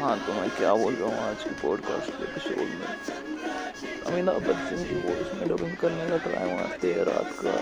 [0.00, 2.84] हाँ तो मैं क्या बोल रहा हूँ आज की पॉडकास्ट के एपिसोड में।
[4.06, 7.52] अमिताभ बच्चन की वॉइस में डबिंग करने का टाइम आते हैं रात का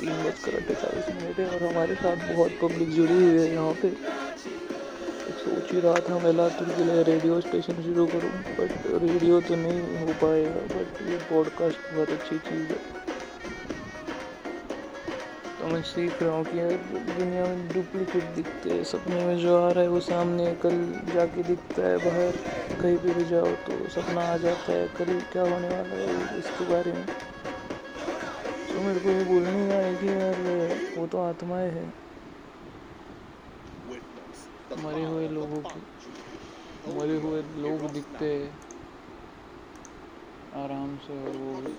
[0.00, 3.90] तीन बजकर अट्ठाईस मिनट है, और हमारे साथ बहुत पब्लिक जुड़ी हुई है यहाँ पे।
[5.42, 9.54] सोच ही रहा था मैं लातूर के लिए रेडियो स्टेशन शुरू करूँ बट रेडियो तो
[9.54, 13.01] नहीं हो पाएगा बट ये पॉडकास्ट बहुत अच्छी चीज़ है।
[15.62, 16.76] तो मैं सीख रहा हूँ कि यार
[17.16, 20.74] दुनिया में डुप्लीकेट दिखते हैं, सपने में जो आ रहा है वो सामने कल
[21.08, 22.38] जाके दिखता है, बाहर
[22.80, 26.64] कहीं भी भी जाओ तो सपना आ जाता है, कल क्या होने वाला है इसके
[26.64, 27.06] बारे में।
[28.68, 30.40] तो मेरे को ये बोलने आए कि यार
[30.96, 31.92] वो तो आत्माएँ हैं।
[34.76, 35.80] मरे हुए लोगों की,
[36.90, 38.71] मरे हुए लोग दिखते हैं।
[40.52, 41.76] आराम से और वो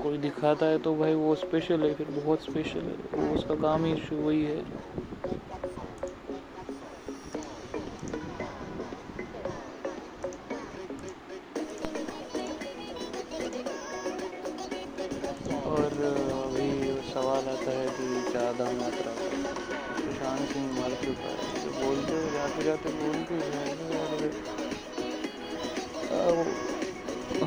[0.00, 3.84] कोई दिखाता है तो भाई वो स्पेशल है, फिर बहुत स्पेशल है। वो उसका काम
[3.84, 4.62] ही वही है।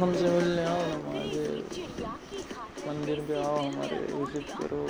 [0.01, 1.41] हमसे मिलने आओ हमारे
[2.87, 4.83] मंदिर पे आओ, हमारे विज़िट करो।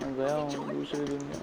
[0.00, 1.38] मैं गया हूँ दूसरी दुनिया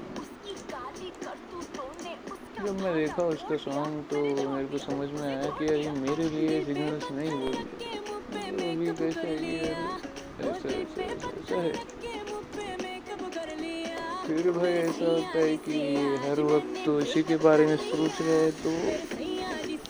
[2.63, 4.19] जब मैं देखा उसका सॉन्ग तो
[4.49, 7.65] मेरे को समझ में आया कि ये मेरे लिए सिग्नल्स नहीं बोल है
[14.27, 15.79] फिर भाई ऐसा होता है कि
[16.25, 18.71] हर वक्त तो इसी के बारे में सोच रहे तो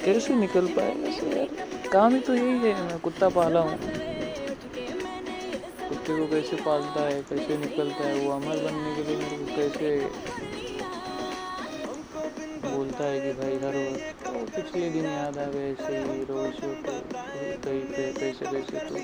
[0.05, 1.12] कैसे निकल पाएगा?
[1.93, 3.77] काम ही तो यही है, मैं कुत्ता पाला हूँ।
[5.79, 9.45] कुत्ते को कैसे पालता है, कैसे निकलता है, वो अमर बनने के लिए मेरे को
[9.55, 9.89] कैसे
[12.65, 16.57] बोलता है कि भाई हर वक्त पिछले दिन याद आ गए ऐसे ही रोज
[17.63, 18.95] कहीं पे कैसे कैसे तो।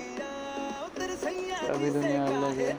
[1.74, 2.74] अभी दुनिया अलग है।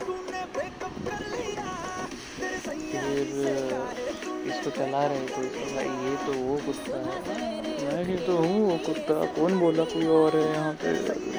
[2.92, 4.09] फिर
[4.60, 7.14] इसको चला रहे थे तो भाई ये तो वो कुत्ता है।
[7.84, 10.90] मैं ही तो हूँ वो कुत्ता। कौन बोला कोई और है यहाँ पे?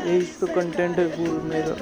[0.09, 1.75] यही तो कंटेंट है पूरा मेरा।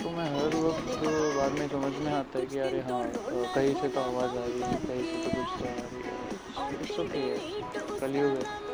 [0.00, 1.04] तो मैं हर वक्त
[1.36, 3.04] बाद में समझ में आता है कि अरे हाँ
[3.54, 6.14] कहीं से तो आवाज़ आ रही है कहीं से तो कुछ तो आ रही है।
[6.72, 7.22] इट्स ओके
[8.00, 8.73] कलयुग है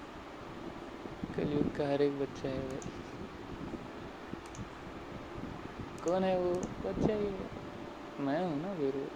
[1.37, 2.79] कलयुग का हर एक बच्चा है भाई।
[6.03, 6.53] कौन है वो?
[6.53, 7.29] बच्चा ही
[8.23, 9.07] मैं हूँ ना फिर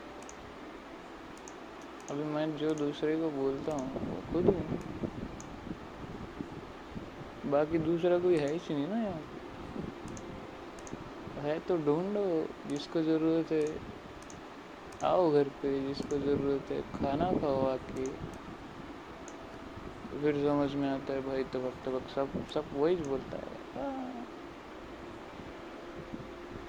[2.12, 4.80] अभी मैं जो दूसरे को बोलता हूँ, वो खुद हूँ।
[7.52, 9.20] बाकी दूसरा कोई है ही नहीं ना यहाँ।
[11.44, 13.78] है तो ढूंढो, जिसको ज़रूरत है।
[15.04, 18.35] आओ घर पे, जिसको ज़रूरत है। खाना खाओ आके।
[20.16, 23.64] तो फिर समझ में आता है भाई तबक तबक सब सब वही बोलता है।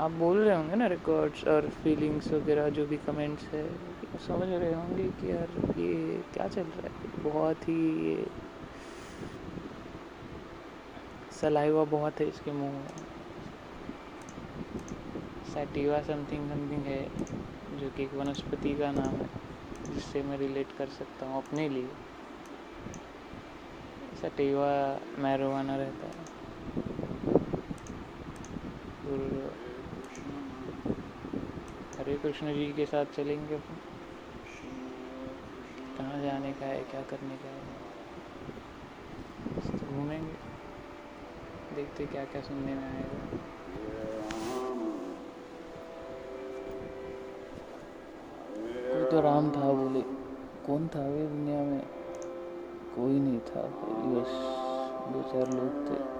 [0.01, 3.62] आप बोल रहे होंगे ना रिकॉर्ड्स और फीलिंग्स वगैरह, जो भी कमेंट्स है
[4.19, 7.23] समझ रहे होंगे कि यार ये क्या चल रहा है?
[7.23, 7.77] बहुत ही
[8.09, 8.27] ये
[11.33, 12.89] सलाइवा बहुत है इसके मुँह में।
[15.55, 17.03] सैटिवा समथिंग समथिंग है,
[17.81, 19.28] जो कि एक वनस्पति का नाम है,
[19.91, 21.89] जिससे मैं रिलेट कर सकता हूँ अपने लिए।
[24.26, 24.70] सटीवा
[25.19, 26.25] मैरोवाना रहता है।
[31.98, 33.59] हरे कृष्ण जी के साथ चलेंगे
[35.98, 37.62] कहाँ जाने का है, क्या करने का है?
[39.95, 40.34] घूमेंगे।
[41.77, 43.24] देखते क्या क्या सुनने में आएगा
[49.10, 50.03] तो राम था बोले।
[50.66, 52.05] कौन था वे दुनिया में?
[52.97, 54.31] कोई नहीं था बस
[55.13, 56.16] दो चार लोग थे।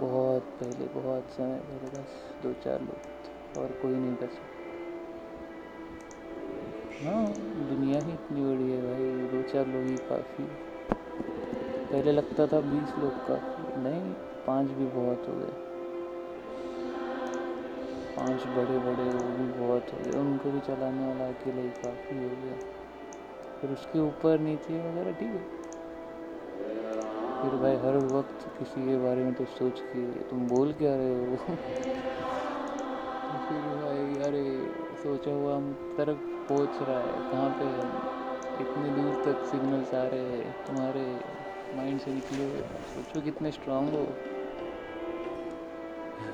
[0.00, 4.50] बहुत पहले, बहुत समय पहले बस दो चार लोग थे और कोई नहीं बचा।
[7.02, 7.26] हाँ
[7.68, 10.44] दुनिया ही इतनी बड़ी है भाई। दो चार लोग ही काफ़ी।
[11.92, 14.12] पहले लगता था बीस लोग काफ़ी नहीं,
[14.46, 15.52] पाँच भी बहुत हो गए।
[18.16, 22.18] पाँच बड़े बड़े वो भी बहुत हो गए। उनको भी चलाने वाला अकेले ही काफ़ी
[22.18, 22.73] हो गया।
[23.64, 25.38] फिर उसके ऊपर नीचे वगैरह, ठीक है।
[27.42, 31.30] फिर भाई हर वक्त किसी के बारे में तो सोच के, तुम बोल क्या रहे
[31.30, 31.36] हो?
[33.30, 34.66] तो फिर भाई, अरे,
[35.02, 37.64] सोचा हुआ हम तरफ़ पहुँच रहा है। कहाँ पे
[38.62, 41.20] इतने दूर तक सिग्नल्स आ रहे हैं। तुम्हारे
[41.76, 44.06] माइंड से निकले सोचो कितने स्ट्रांग हो।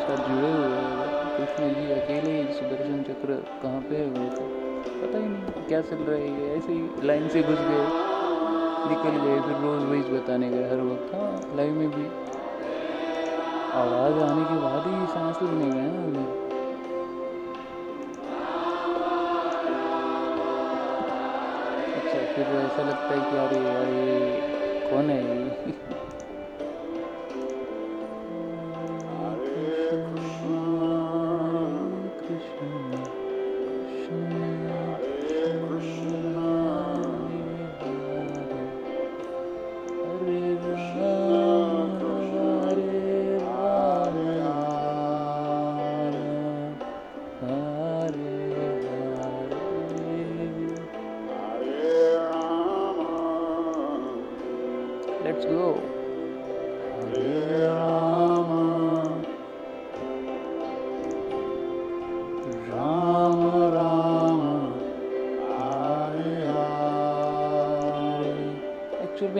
[0.00, 4.44] साथ जुड़े हुए हैं कृष्ण जी, अकेले ही सुदर्शन चक्र कहाँ पे है उनका
[5.02, 7.86] पता ही नहीं, क्या चल रहा है ऐसे ही लाइन से घुस गए,
[8.88, 12.04] निकल गए, फिर रोज वही बताने गए, हर वक्त। हाँ लाइव में भी।
[13.74, 16.50] आवाज़ आने के बाद ही सांस लेने गए ना उन्हें
[21.96, 24.40] अच्छा फिर ऐसा लगता है कि अरे ये
[24.90, 25.20] कौन है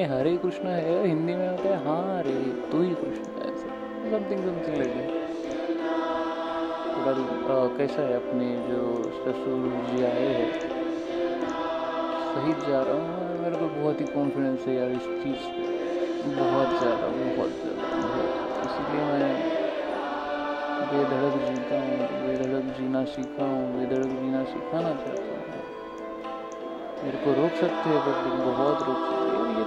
[0.01, 2.35] में हरे कृष्ण है, हिंदी में होता है हाँ रे,
[2.73, 3.51] तू ही कृष्ण है
[4.11, 5.03] समथिंग समथिंग लगे
[6.95, 8.81] थोड़ा कैसा है अपने जो
[9.17, 10.49] ससुर जी आए हैं?
[12.31, 15.69] सही जा रहा हूँ मेरे को बहुत ही कॉन्फिडेंस है यार इस चीज़ पे।
[16.41, 18.25] बहुत ज़्यादा बहुत ज़्यादा
[18.65, 19.29] इसीलिए मैं
[20.91, 25.61] बेधड़क जीता हूँ बेधड़क जीना सीखा हूँ बेधड़क जीना सिखाना चाहता हूँ।
[27.05, 29.20] मेरे को रोक सकते हैं बट बहुत रोक सकते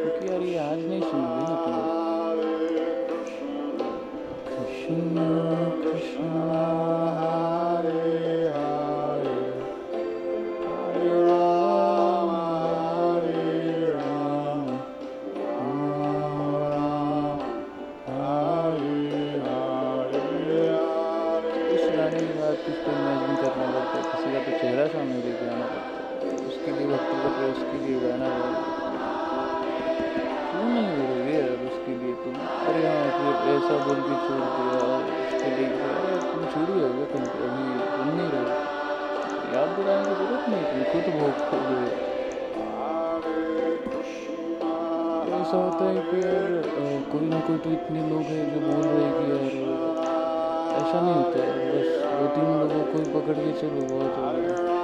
[0.00, 2.00] क्योंकि यार ये आज नहीं सुनोगे ना तुम
[27.50, 28.28] उसके लिए गाना
[30.50, 32.34] क्यों नहीं बोलोगे यार उसके लिए तुम?
[32.70, 34.80] अरे हाँ फिर ऐसा बोल के छोड़ दिया
[35.22, 35.68] उसके लिए
[36.30, 37.64] तुम छोड़ी हो गया तुम तो अभी
[37.96, 38.78] तुम नहीं रहे
[39.54, 41.88] याद दिलाने की ज़रूरत नहीं, तुम खुद बहुत खो गए
[45.40, 46.50] ऐसा होता है कि यार
[47.12, 49.52] कोई ना कोई तो इतने लोग हैं जो बोल रहे हैं कि यार,
[50.80, 51.88] ऐसा नहीं होता है। बस
[52.20, 54.79] दो तीन लोगों को ही पकड़ के चलो, बहुत हो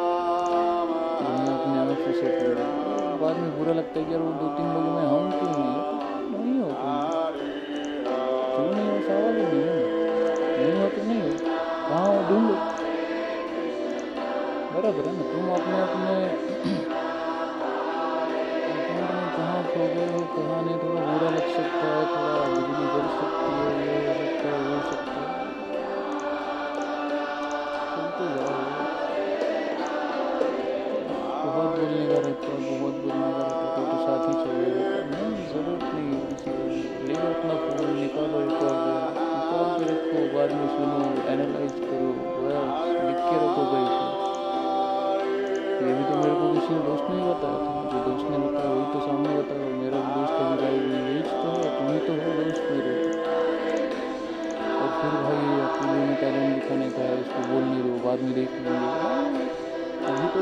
[1.26, 4.32] दुनिया अपने आप से सेट कर गई बाद में बुरा लगता है कि यार वो
[4.32, 5.80] दो तीन लोगों में हम क्यों नहीं है?
[6.38, 7.04] नहीं हो क्यों?
[8.74, 8.98] नहीं हो?
[9.06, 9.64] सवाल ही नहीं
[10.58, 11.30] नहीं हो तो नहीं हो।
[11.88, 12.18] कहाँ हो?
[12.28, 12.54] ढूंढो।
[14.74, 16.85] बराबर है ना, तुम अपने अपने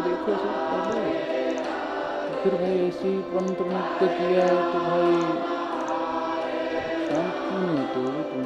[0.04, 1.02] तो देखो सर पहले
[2.24, 5.12] तो फिर भाई ऐसे ही पंत मुक्त किया है तो भाई
[7.08, 8.42] शांत क्यों नहीं होते हो तुम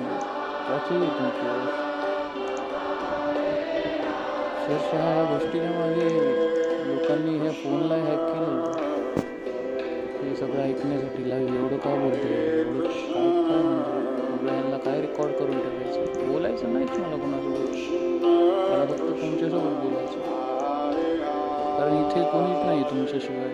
[0.67, 1.49] क्या चाहिए तुमको?
[5.73, 6.11] मागे
[6.87, 8.61] लोकांनी हॅक केलं
[10.23, 11.23] हे सगळं ऐकण्यासाठी
[11.57, 12.27] एवढं का बोलतो
[12.69, 12.89] एवढं
[14.79, 17.17] काय रेकॉर्ड करून ठेवायचं बोलायचं नाहीच मला
[18.69, 20.48] मला फक्त तुमच्यासोबत बोलायचं
[21.79, 23.49] कारण इथे कोणीच नाही तुमच्याशिवाय.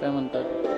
[0.00, 0.77] काय म्हणतात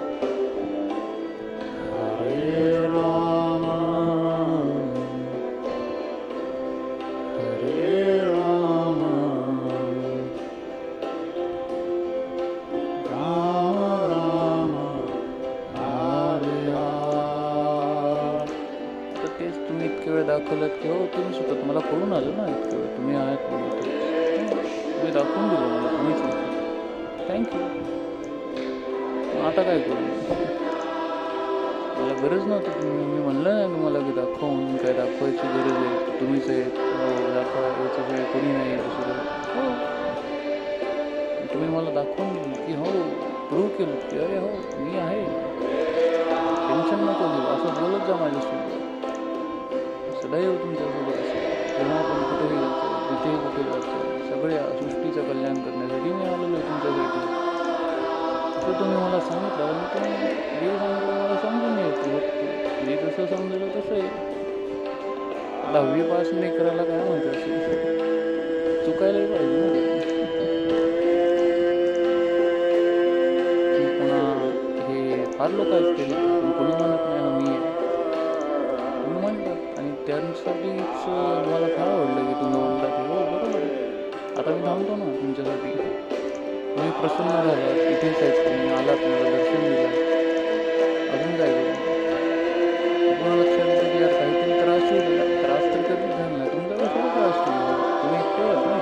[43.51, 44.49] प्रूव्ह केलं की अरे हो
[44.81, 45.23] मी आहे.
[46.67, 47.47] टेन्शन नको घेऊ.
[47.55, 48.77] असं बोलत जा माझ्यासोबत.
[50.23, 51.45] सदैव तुमच्यासोबत असेल.
[51.79, 53.99] जेव्हा कुठेही जातो कुठेही कुठे जातो
[54.31, 57.21] सगळ्या सृष्टीचं कल्याण करण्यासाठी मी आलेलो आहे तुमच्यासाठी.
[58.63, 60.13] तर तुम्ही मला सांगितलं मी तुम्ही
[60.61, 62.07] जे सांगितलं मला समजून घ्यायचं
[62.87, 64.09] मी जसं समजलं तसं आहे.
[65.73, 67.35] दहावी पास नाही करायला काय म्हणतात?
[68.85, 70.00] चुकायलाही पाहिजे ना.
[75.41, 76.05] फार लोक आहेत ते.
[76.39, 81.07] पण कोणी म्हणत नाही हा मी म्हणतात आणि त्यांसाठीच
[81.47, 83.71] मला फार आवडलं की तुम्ही बोलता की हो बरोबर आहे.
[84.37, 85.71] आता मी थांबतो ना तुमच्यासाठी.
[86.77, 88.69] तुम्ही प्रसन्न झाला इथेच आहेत तुम्ही.
[88.71, 89.97] आलात मला दर्शन दिलं.
[91.09, 91.53] अजून काय
[93.07, 95.43] तुम्हाला लक्षात येतं की यार काहीतरी त्रास होईल.
[95.43, 96.53] त्रास तर कधीच झाला नाही.
[96.53, 97.83] तुमचा कशाला त्रास होईल.
[98.03, 98.79] तुम्ही एकटे आहात ना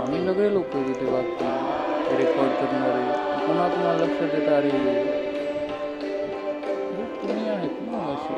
[0.00, 3.25] आम्ही सगळे लोक तिथे वागतो रेकॉर्ड करणारे.
[3.46, 5.24] पुन्हा तुम्हाला लक्षात येतं अरे हे
[7.22, 8.34] तुम्ही आहेत ना असे?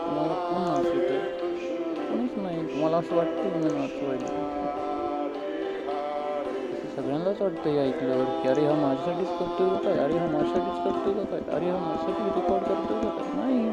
[0.00, 0.98] तुम्हाला कोण असे
[2.08, 2.64] कोणीच नाही.
[2.64, 4.46] तुम्हाला असं वाटतं की मी नाचवायला
[6.96, 9.98] सगळ्यांनाच वाटतं हे ऐकल्यावर की अरे हा माझ्यासाठीच करतोय का काय?
[9.98, 11.40] अरे हा माझ्यासाठीच करतोय का काय?
[11.56, 13.36] अरे हा माझ्यासाठी रेकॉर्ड करतोय का काय?
[13.36, 13.70] नाही.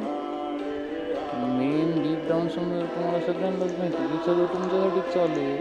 [1.57, 5.57] मेन डीप डाऊन समजा तुम्हाला सगळ्यांनाच माहिती की सगळं तुमच्यासाठीच चालू आहे.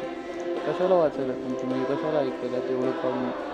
[0.66, 3.53] कशाला वाचायला पण तुम्ही कशाला ऐकायला तेवढं पाहून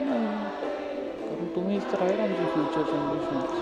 [0.00, 3.60] कारण तुम्हीच तर आहे आमचे फ्युचर जनरेशन्स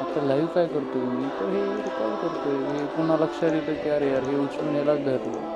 [0.00, 1.28] आता लाईव्ह काय करतो मी?
[1.40, 5.54] तर हे काय करतो हे पुन्हा लक्षात येतं की अरे यार हे उचलून यालाच धरलं.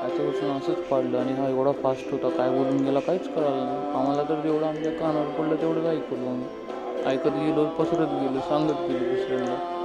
[0.00, 3.92] त्याच्यापासून असंच पाडलं आणि हा एवढा फास्ट होता काय बोलून गेला काहीच कळालं नाही.
[3.94, 6.46] आम्हाला तर जेवढं आमच्या कानावर पडलं तेवढं ऐकलं आम्ही.
[7.06, 9.79] ऐकत गेलो पसरत गेलो सांगत गेलो दुसऱ्यांना.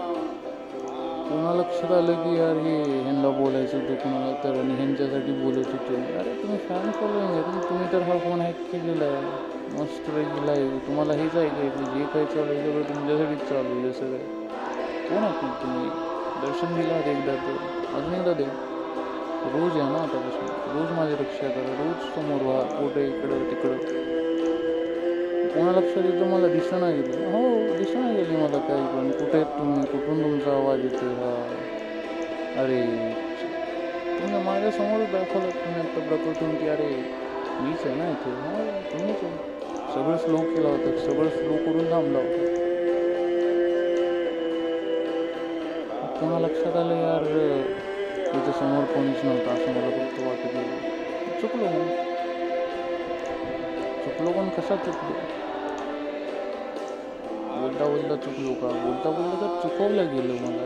[1.30, 5.96] पुन्हा लक्षात आलं की यार हे ह्यांना बोलायचं होतं कुणाला तर आणि ह्यांच्यासाठी बोलत होतो?
[6.20, 9.54] अरे तुम्ही फॅन फॉलोईंग आहे पण तुम्ही तर हा फोन हॅक केलेला आहे.
[9.78, 10.68] मस्त वेगळा आहे.
[10.88, 14.44] तुम्हाला हेच ऐकायचं जे काही चालू आहे सगळं तुमच्यासाठीच चालू आहे सगळं.
[15.10, 15.90] कोण आहे मग तुम्ही
[16.42, 17.58] दर्शन दिलं एकदा तर.
[17.98, 18.46] अजून एकदा दे.
[19.54, 20.48] रोज या ना आतापासून.
[20.76, 21.74] रोज माझी रक्षा करा.
[21.84, 22.62] रोज समोर व्हा.
[22.80, 24.04] कुठे इकडं तिकडं.
[25.56, 27.00] कोणा लक्षात येतं मला दिसणं नाही.
[27.34, 29.12] हो दिसून गेली मला काही पण?
[29.12, 29.86] कुठे तुम्ही?
[29.86, 31.32] कुठून तुमचा आवाज येतो हा?
[32.56, 32.80] अरे
[34.20, 36.90] तुम्ही माझ्यासमोरच दाखवलं तुम्ही आता प्रकृतून की अरे
[37.60, 38.32] मीच आहे ना इथे?
[38.32, 39.36] हा तुम्हीच आहे.
[39.96, 40.92] सगळं स्लो केला होतं.
[41.06, 42.44] सगळं स्लो करून थांबला होता.
[46.20, 47.24] पुन्हा लक्षात आलं यार
[48.32, 51.68] त्याच्यासमोर समोर कोणीच नव्हतं असं मला फक्त वाटत चुकलो
[54.06, 55.16] चुकलो पण कसा चुकलो?
[57.76, 58.68] बोलता बोलता चुकलो का?
[58.68, 60.66] बोलता बोलता तर चुकवलं गेलं मला.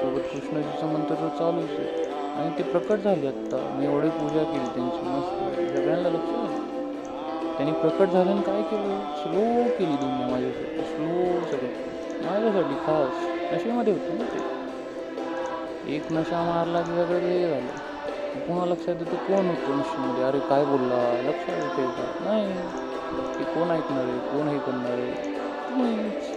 [0.00, 1.88] सोबत कृष्णजीचं मंत्र तर चालूच आहे.
[2.34, 3.56] आणि ते प्रकट झाले आत्ता.
[3.78, 5.72] मी एवढी पूजा केली त्यांची मस्त.
[5.72, 6.48] सगळ्यांना लक्ष आहे.
[7.56, 8.98] त्यांनी प्रकट झाल्यानं काय केलं?
[9.14, 10.84] स्लो केली तुम्ही माझ्यासाठी.
[10.84, 11.68] स्लो सगळं.
[12.26, 13.12] माझ्यासाठी खास.
[13.52, 14.42] नशेमध्ये होतं ना ते.
[15.96, 18.40] एक नशा मारला की सगळं हे झालं.
[18.46, 20.24] पुन्हा लक्षात येतं कोण होतो नशेमध्ये?
[20.24, 21.20] अरे काय बोलला?
[21.24, 22.06] लक्षात येते का?
[22.20, 22.54] नाही.
[23.38, 24.18] ते कोण ऐकणार आहे?
[24.18, 25.39] कोण हे करणार आहे?
[25.70, 26.30] तुम्हीच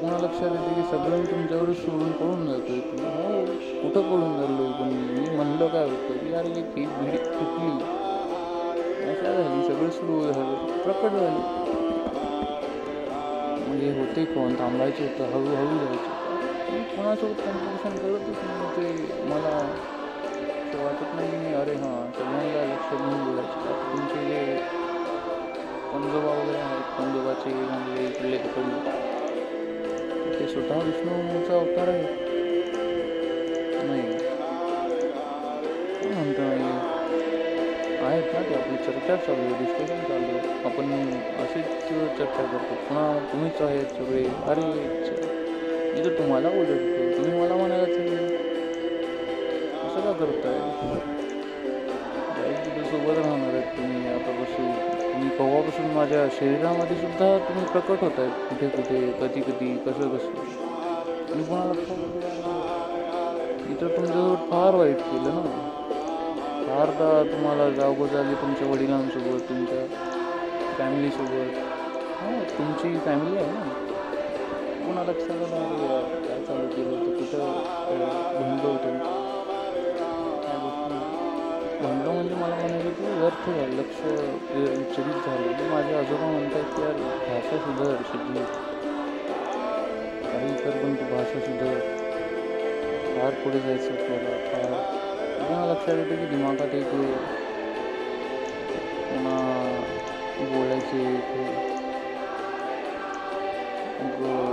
[0.00, 3.44] कोणा लक्षात येते की सगळं मी तुमच्यावर सोडून पळून जातोय की हो
[3.82, 7.78] कुठं पळून चाललोय पण मी म्हणलं काय होतं की यार एक ही भिडी तुटली
[9.02, 11.40] अशा झाली सगळं सुरू झालं प्रकट झालं
[13.66, 16.12] म्हणजे होते कोण थांबायचं होतं हळूहळू जायचं
[16.68, 18.88] मी कोणासोबत कॉम्पिटिशन करतच नाही ते
[19.24, 19.56] मला
[20.72, 24.40] वाटत नाही अरे हाँ सगळ्यांना लक्ष घेऊन बोलायचं तुमचे जे
[25.96, 28.80] पंजोबा वगैरे आहेत पंजोबाचे म्हणजे इकडले तिकडले
[30.32, 32.02] ते स्वतः विष्णूचा अवतार आहे
[33.86, 34.02] नाही
[38.78, 40.92] चर्चा चालू आहे डिस्कशन चालू आहे आपण
[42.18, 43.06] चर्चा करतो पुन्हा
[44.46, 44.66] अरे
[45.92, 47.16] मी तर तुम्हाला बोलत होतो
[55.38, 60.38] तेव्हापासून माझ्या शरीरामध्ये सुद्धा तुम्ही प्रकट होत आहेत कुठे कुठे कधी कधी कसं कसं.
[61.36, 61.72] मी कोणाला
[63.70, 65.42] इथं तुमच्यासोबत फार वाईट केलं ना.
[66.66, 69.84] फारदा तुम्हाला जागोजागी तुमच्या वडिलांसोबत तुमच्या
[70.78, 71.58] फॅमिलीसोबत.
[72.22, 73.68] हां तुमची फॅमिली आहे ना.
[74.86, 77.10] कोणा लक्षात आलं काय चालू केलं होतं?
[77.10, 77.38] कुठं
[78.40, 79.25] भंड होतं
[81.86, 84.00] म्हणलं म्हणजे मला म्हणायचं की व्यर्थ झालं लक्ष
[84.54, 85.52] विचलित झालं.
[85.52, 86.94] की माझे आजोबा म्हणतात की यार
[87.28, 88.42] भाषा सुधार शिकली
[90.22, 91.78] काही तर पण तू भाषा सुधार.
[93.08, 94.36] फार पुढे जायचं आपल्याला.
[94.46, 94.62] फार.
[94.62, 96.90] म्हणजे पुन्हा लक्षात येतं की दिमागात एक
[99.08, 99.38] पुन्हा
[100.40, 101.04] बोलायचे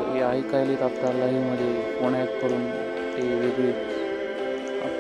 [0.06, 2.66] हे ऐकायला येत आपल्या लाईमध्ये फोन हॅक करून
[3.16, 3.72] ते वेगळी.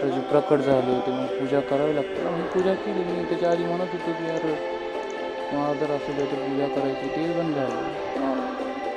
[0.03, 2.29] आता जे, प्रकट झाले ते मग पूजा करावी लागते.
[2.29, 4.45] मी पूजा केली मी त्याच्या आधी म्हणत होतो की, यार
[5.53, 7.07] मला जर असं तर पूजा करायची.
[7.07, 7.77] ते बंद झालं.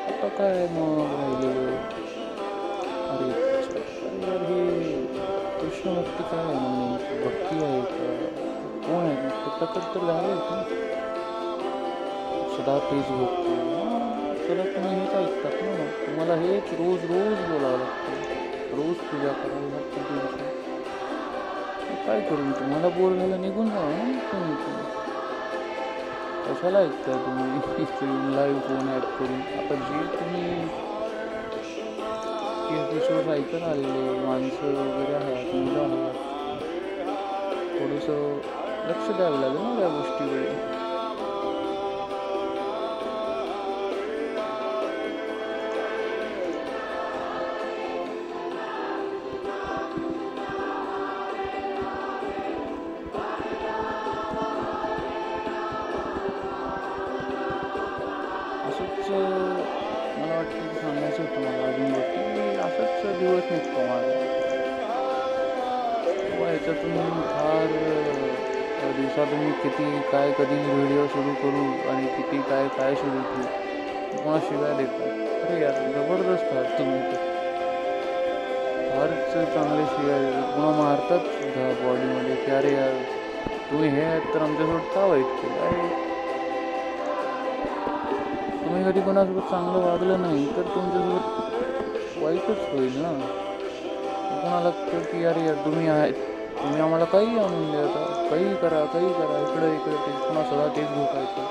[0.08, 1.76] आता काय मग राहिलेलं?
[3.10, 3.28] अरे,
[4.26, 4.90] यार, हे
[5.60, 8.10] कृष्ण भक्ती काय आहे भक्ती आहे का?
[8.86, 9.16] कोण आहे?
[9.16, 10.34] ते प्रकट तर झाले
[12.56, 13.56] सदा तेच भक्ती.
[14.48, 18.76] सदा तुम्ही हेच ऐकतात ना तुम्हाला हेच रोज रोज बोलावं लागतं.
[18.76, 20.55] रोज पूजा करावी लागते तुमची.
[22.06, 23.80] काय करून तुम्हाला बोर झालं निघून जा
[24.32, 24.54] तुम्ही
[26.44, 28.34] कशाला ऐकता तुम्ही?
[28.34, 29.40] लाईव्ह फोन ॲप करून.
[29.58, 30.68] आता जे तुम्ही
[32.68, 36.14] एपिसोड ऐकत आलेले माणसं वगैरे आहात मुलं आहात.
[37.78, 38.38] थोडंसं
[38.90, 40.85] लक्ष द्यावं लागेल ना त्या गोष्टीकडे
[66.66, 72.68] किंवा याच्यातून फार दिवसात दिवसातून मी किती काय कधी व्हिडिओ सुरू करू आणि किती काय
[72.68, 77.16] काय सुरू करू कोणा शिवाय देतात अरे यार जबरदस्त आहात तुम्ही तर.
[78.90, 82.92] फारच चांगले शिवाय देतात पुन्हा मारतात सुद्धा बॉडीमध्ये की अरे यार
[83.70, 85.60] तुम्ही हे आहेत तर आमच्यासोबत का वाईट केलं?
[85.60, 85.88] अरे.
[88.64, 93.12] तुम्ही कधी कोणासोबत चांगलं वागलं नाही तर तुमच्यासोबत वाईटच होईल ना.
[94.42, 96.35] कोणाला लागतं की अरे यार तुम्ही आहेत.
[96.66, 99.36] तुम्ही आम्हाला काही आणून देता काही करा काही करा.
[99.38, 101.44] इकडं इकडं ते पुन्हा सदा तेच भोकायचं.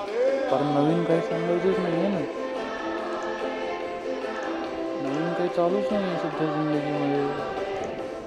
[0.49, 2.19] कारण नवीन काही सांगायचंच नाही आहे ना.
[5.04, 7.21] नवीन काही चालूच नाही आहे सध्या जिंदगीमध्ये.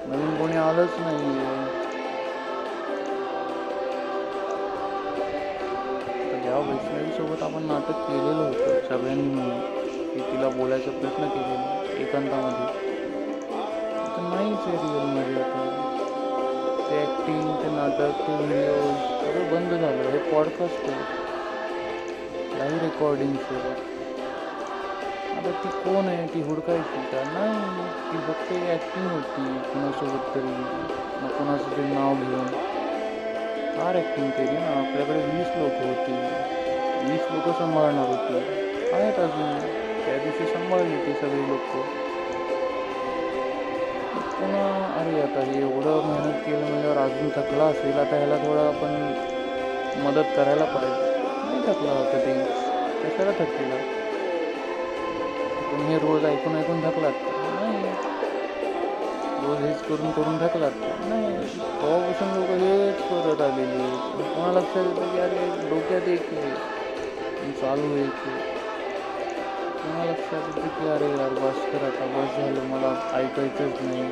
[0.07, 1.67] नवीन कोणी आलंच नाही आहे.
[6.43, 9.29] ज्या वैष्णवीसोबत आपण नाटक केलेलं होतं सगळ्यांनी.
[9.29, 9.61] मिळून
[10.15, 12.67] की तिला बोलायचा प्रयत्न केलेला एकांतामध्ये
[14.17, 15.88] तर नाहीच आहे रिअलमध्ये आता.
[16.91, 18.77] ॲक्टिंग ते नाटक ते व्हिडिओ
[19.23, 20.11] सगळं बंद झालं.
[20.11, 21.29] हे पॉडकास्ट आहे.
[22.59, 23.71] लाईव्ह रेकॉर्डिंग्स आहे
[25.39, 26.27] आता ती कोण आहे?
[26.27, 27.23] ती हुडकायची का?
[27.25, 27.89] नाही.
[28.13, 29.59] ती फक्त ॲक्टिंग होती.
[29.73, 30.55] कोणासोबत तरी.
[31.23, 32.49] मग तरी नाव घेऊन.
[33.77, 34.73] फार ॲक्टिंग केली ना.
[34.79, 36.13] आपल्याकडे वीस लोक होती.
[37.11, 38.43] वीस लोक सांभाळणार होती.
[38.97, 39.59] आहेत अजून.
[40.07, 42.08] त्या दिवशी सांभाळली ती सगळी लोक.
[44.39, 48.95] पुन्हा अरे आता हे एवढं मेहनत केलं म्हणजे अजून थकला असेल आता ह्याला थोडं आपण
[49.99, 51.07] मदत करायला पाहिजे.
[51.43, 52.35] नाही थकला होता ते.
[53.03, 53.79] कशाला थकलेला?
[55.71, 57.13] तुम्ही हे रोज ऐकून ऐकून थकलात?
[57.51, 57.95] नाही.
[59.39, 60.73] रोज हेच करून करून थकलात?
[61.01, 61.37] नाही.
[61.81, 64.23] तेव्हापासून लोक हेच करत आलेली आहेत.
[64.29, 66.33] कोणा लक्षात येतं की अरे डोक्यात एक
[67.53, 68.37] चालू आहे की
[69.99, 70.09] आहे.
[70.09, 74.09] लक्षात येतं की अरे यार बस कर आता बस झालं मला ऐकायचंच नाही.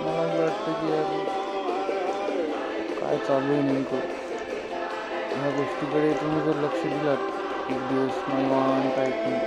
[0.00, 1.04] मला असं वाटतं की यार
[2.96, 4.00] काय चालू आहे नेमकं?
[5.34, 9.38] ह्या गोष्टीकडे तुम्ही जर लक्ष दिलात एक दिवस निवांत ऐकून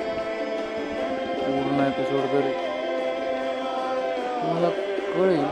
[1.40, 2.52] पूर्ण एपिसोड तरी.
[4.42, 4.70] तुम्हाला
[5.12, 5.44] कळेल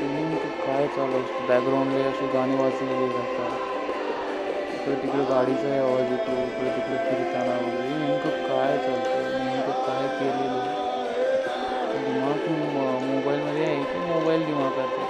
[0.00, 3.69] नेमकं काय चालू असतं बॅकग्राऊंडला असे गाणी वाचलेले जातात
[4.80, 7.88] इकडे तिकडे गाडीचाही आवाज येतो इकडे तिकडे फिरताना वगैरे.
[7.94, 10.72] नेमकं काय चालतं नेमकं काय केलेलं
[11.94, 15.02] दिमाग मो- मोबाईलमध्ये आहे की मोबाईल दिमाग करते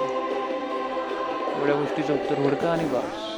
[1.54, 3.29] एवढ्या गोष्टीचं उत्तर हुडका आणि बस.